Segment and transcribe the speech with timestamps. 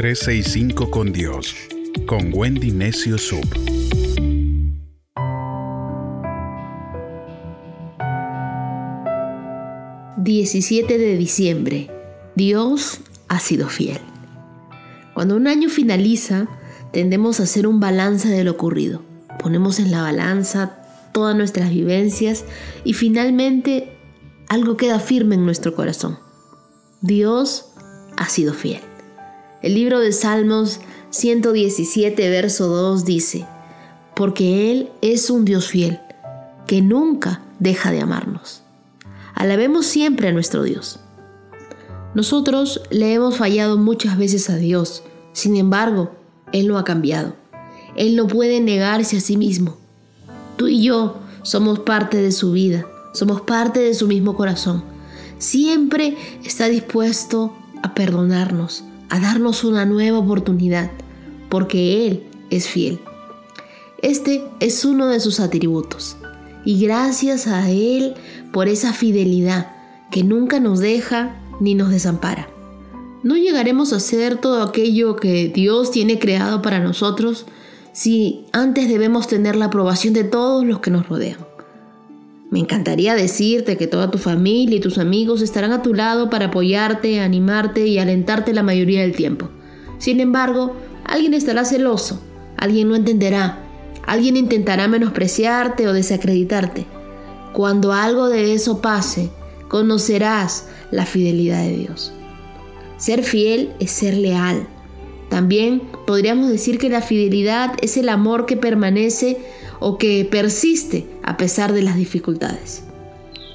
[0.00, 1.54] 365 con Dios,
[2.06, 3.44] con Wendy Necio Sub.
[10.16, 11.90] ...17 de diciembre...
[12.34, 13.98] ...Dios ha sido fiel...
[15.12, 16.48] ...cuando un año finaliza...
[16.94, 19.02] ...tendemos a hacer un balance de lo ocurrido...
[19.38, 20.78] ...ponemos en la balanza...
[21.12, 22.46] ...todas nuestras vivencias...
[22.84, 23.98] ...y finalmente...
[24.48, 26.18] ...algo queda firme en nuestro corazón...
[27.02, 27.66] Dios
[28.16, 28.80] ha sido fiel.
[29.62, 33.46] El libro de Salmos 117, verso 2 dice,
[34.16, 36.00] porque Él es un Dios fiel,
[36.66, 38.62] que nunca deja de amarnos.
[39.34, 41.00] Alabemos siempre a nuestro Dios.
[42.14, 45.02] Nosotros le hemos fallado muchas veces a Dios,
[45.34, 46.10] sin embargo,
[46.52, 47.34] Él no ha cambiado.
[47.96, 49.76] Él no puede negarse a sí mismo.
[50.56, 54.82] Tú y yo somos parte de su vida, somos parte de su mismo corazón.
[55.36, 60.90] Siempre está dispuesto a perdonarnos, a darnos una nueva oportunidad,
[61.48, 63.00] porque Él es fiel.
[64.02, 66.16] Este es uno de sus atributos.
[66.64, 68.14] Y gracias a Él
[68.52, 69.72] por esa fidelidad
[70.10, 72.48] que nunca nos deja ni nos desampara.
[73.22, 77.46] No llegaremos a hacer todo aquello que Dios tiene creado para nosotros
[77.92, 81.49] si antes debemos tener la aprobación de todos los que nos rodean.
[82.50, 86.46] Me encantaría decirte que toda tu familia y tus amigos estarán a tu lado para
[86.46, 89.48] apoyarte, animarte y alentarte la mayoría del tiempo.
[89.98, 92.20] Sin embargo, alguien estará celoso,
[92.56, 93.60] alguien no entenderá,
[94.04, 96.86] alguien intentará menospreciarte o desacreditarte.
[97.52, 99.30] Cuando algo de eso pase,
[99.68, 102.12] conocerás la fidelidad de Dios.
[102.96, 104.66] Ser fiel es ser leal.
[105.30, 109.38] También podríamos decir que la fidelidad es el amor que permanece
[109.78, 112.82] o que persiste a pesar de las dificultades.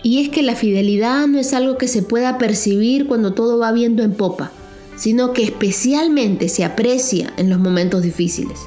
[0.01, 3.73] Y es que la fidelidad no es algo que se pueda percibir cuando todo va
[3.73, 4.51] viendo en popa,
[4.95, 8.59] sino que especialmente se aprecia en los momentos difíciles.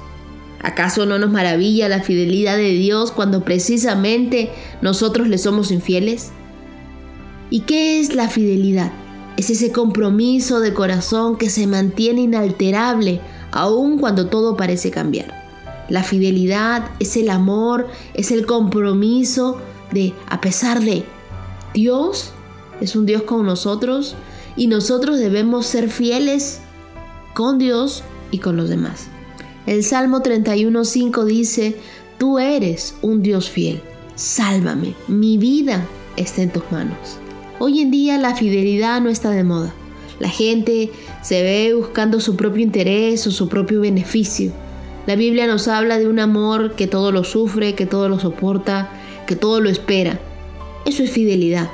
[0.60, 4.50] ¿Acaso no nos maravilla la fidelidad de Dios cuando precisamente
[4.82, 6.30] nosotros le somos infieles?
[7.48, 8.92] ¿Y qué es la fidelidad?
[9.38, 13.20] Es ese compromiso de corazón que se mantiene inalterable
[13.52, 15.32] aun cuando todo parece cambiar.
[15.88, 19.58] La fidelidad es el amor, es el compromiso
[19.92, 21.04] de, a pesar de,
[21.72, 22.32] Dios
[22.80, 24.16] es un Dios con nosotros
[24.56, 26.58] y nosotros debemos ser fieles
[27.32, 29.06] con Dios y con los demás.
[29.66, 31.76] El Salmo 31.5 dice,
[32.18, 33.82] Tú eres un Dios fiel,
[34.16, 37.20] sálvame, mi vida está en tus manos.
[37.60, 39.74] Hoy en día la fidelidad no está de moda.
[40.20, 40.92] La gente
[41.22, 44.52] se ve buscando su propio interés o su propio beneficio.
[45.06, 48.90] La Biblia nos habla de un amor que todo lo sufre, que todo lo soporta,
[49.26, 50.20] que todo lo espera.
[50.86, 51.68] Eso es fidelidad,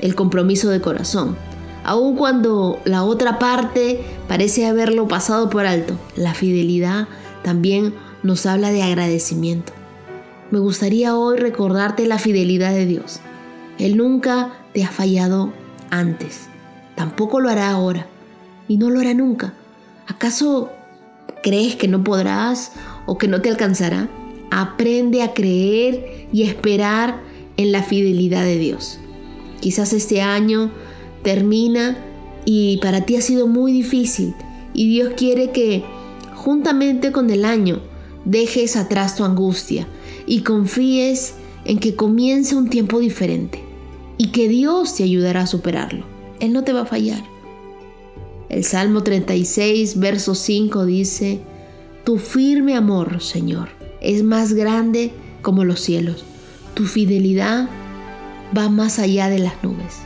[0.00, 1.36] el compromiso de corazón.
[1.84, 7.08] Aun cuando la otra parte parece haberlo pasado por alto, la fidelidad
[7.42, 9.72] también nos habla de agradecimiento.
[10.50, 13.20] Me gustaría hoy recordarte la fidelidad de Dios.
[13.78, 15.52] Él nunca te ha fallado
[15.90, 16.48] antes,
[16.94, 18.06] tampoco lo hará ahora
[18.68, 19.54] y no lo hará nunca.
[20.06, 20.70] ¿Acaso
[21.42, 22.72] ¿Crees que no podrás
[23.06, 24.10] o que no te alcanzará?
[24.50, 27.20] Aprende a creer y esperar
[27.56, 28.98] en la fidelidad de Dios.
[29.60, 30.70] Quizás este año
[31.22, 31.96] termina
[32.44, 34.34] y para ti ha sido muy difícil
[34.74, 35.82] y Dios quiere que
[36.34, 37.80] juntamente con el año
[38.24, 39.86] dejes atrás tu angustia
[40.26, 43.62] y confíes en que comience un tiempo diferente
[44.20, 46.04] y que Dios te ayudará a superarlo.
[46.40, 47.24] Él no te va a fallar.
[48.50, 51.40] El Salmo 36, verso 5 dice,
[52.04, 53.70] Tu firme amor, Señor,
[54.02, 55.10] es más grande
[55.40, 56.26] como los cielos.
[56.74, 57.70] Tu fidelidad
[58.54, 60.00] va más allá de las nubes.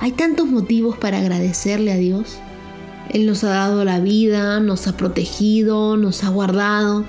[0.00, 2.36] Hay tantos motivos para agradecerle a Dios.
[3.08, 7.06] Él nos ha dado la vida, nos ha protegido, nos ha guardado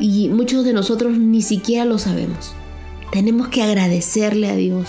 [0.00, 2.54] y muchos de nosotros ni siquiera lo sabemos.
[3.12, 4.88] Tenemos que agradecerle a Dios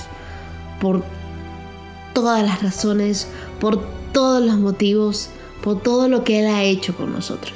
[0.79, 1.03] por
[2.13, 3.27] todas las razones,
[3.59, 5.29] por todos los motivos,
[5.61, 7.53] por todo lo que Él ha hecho con nosotros.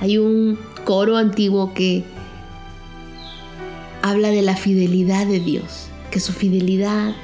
[0.00, 2.04] Hay un coro antiguo que
[4.02, 7.14] habla de la fidelidad de Dios, que su fidelidad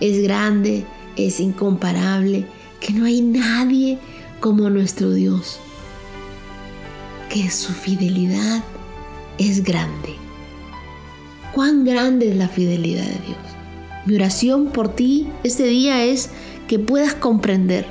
[0.00, 0.84] es grande,
[1.16, 2.46] es incomparable,
[2.80, 3.98] que no hay nadie
[4.40, 5.58] como nuestro Dios,
[7.28, 8.64] que su fidelidad
[9.38, 10.14] es grande.
[11.52, 13.49] ¿Cuán grande es la fidelidad de Dios?
[14.06, 16.30] Mi oración por ti este día es
[16.68, 17.86] que puedas comprender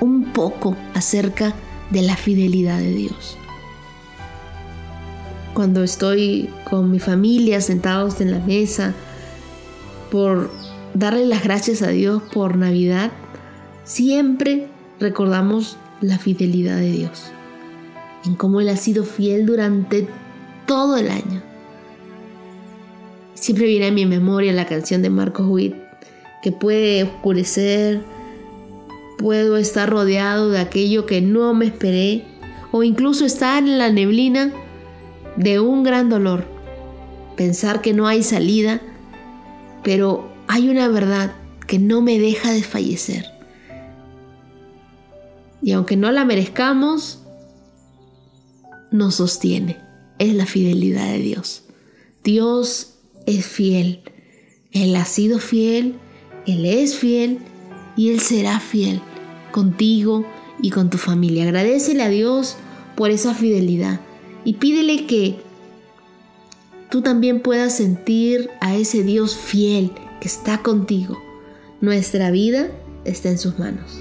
[0.00, 1.54] un poco acerca
[1.90, 3.36] de la fidelidad de Dios.
[5.54, 8.92] Cuando estoy con mi familia sentados en la mesa
[10.10, 10.50] por
[10.94, 13.12] darle las gracias a Dios por Navidad,
[13.84, 14.68] siempre
[15.00, 17.30] recordamos la fidelidad de Dios,
[18.24, 20.08] en cómo Él ha sido fiel durante
[20.66, 21.45] todo el año.
[23.36, 25.74] Siempre viene a mi memoria la canción de Marcos Witt,
[26.42, 28.02] que puede oscurecer,
[29.18, 32.24] puedo estar rodeado de aquello que no me esperé,
[32.72, 34.52] o incluso estar en la neblina
[35.36, 36.46] de un gran dolor,
[37.36, 38.80] pensar que no hay salida,
[39.84, 41.34] pero hay una verdad
[41.66, 43.26] que no me deja desfallecer.
[45.60, 47.22] Y aunque no la merezcamos,
[48.90, 49.78] nos sostiene.
[50.18, 51.64] Es la fidelidad de Dios.
[52.24, 52.95] Dios
[53.26, 54.00] es fiel.
[54.72, 55.96] Él ha sido fiel,
[56.46, 57.38] Él es fiel
[57.96, 59.00] y Él será fiel
[59.52, 60.26] contigo
[60.60, 61.44] y con tu familia.
[61.44, 62.56] Agradecele a Dios
[62.94, 64.00] por esa fidelidad
[64.44, 65.36] y pídele que
[66.90, 71.18] tú también puedas sentir a ese Dios fiel que está contigo.
[71.80, 72.70] Nuestra vida
[73.04, 74.00] está en sus manos.